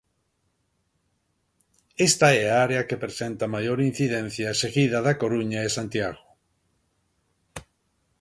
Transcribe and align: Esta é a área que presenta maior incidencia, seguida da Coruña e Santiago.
Esta 2.07 2.27
é 2.41 2.43
a 2.49 2.55
área 2.65 2.87
que 2.87 3.01
presenta 3.03 3.51
maior 3.55 3.77
incidencia, 3.89 4.57
seguida 4.63 4.99
da 5.07 5.17
Coruña 5.21 5.59
e 5.67 5.69
Santiago. 5.77 6.23